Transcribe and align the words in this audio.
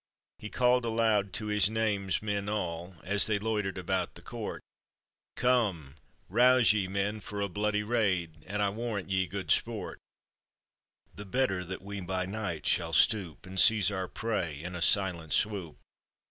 He 0.39 0.49
called 0.49 0.83
aloud 0.83 1.31
to 1.33 1.45
his 1.45 1.69
namesmen 1.69 2.49
all, 2.49 2.95
As 3.03 3.27
they 3.27 3.37
loitered 3.37 3.77
about 3.77 4.15
the 4.15 4.23
court;" 4.23 4.63
Come, 5.35 5.95
rouse 6.27 6.73
ye, 6.73 6.87
men, 6.87 7.19
for 7.19 7.39
a 7.39 7.47
bloody 7.47 7.83
raid, 7.83 8.43
And 8.47 8.63
I 8.63 8.71
warrant 8.71 9.11
ye 9.11 9.27
good 9.27 9.51
sport; 9.51 9.99
The 11.13 11.25
better 11.25 11.63
that 11.65 11.83
we 11.83 12.01
by 12.01 12.25
night 12.25 12.65
shall 12.65 12.93
stoop, 12.93 13.45
And 13.45 13.59
seize 13.59 13.91
our 13.91 14.07
prey 14.07 14.63
in 14.63 14.73
a 14.73 14.81
silent 14.81 15.33
swoop. 15.33 15.77